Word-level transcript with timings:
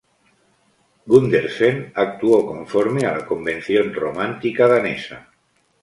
Gundersen 1.05 1.91
actuó 1.93 2.43
conforme 2.43 3.05
a 3.05 3.15
la 3.17 3.23
convención 3.27 3.93
romántica 3.93 4.67
danesa. 4.67 5.29